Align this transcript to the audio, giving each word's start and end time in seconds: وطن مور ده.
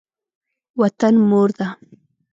وطن 0.79 1.13
مور 1.29 1.49
ده. 1.59 1.67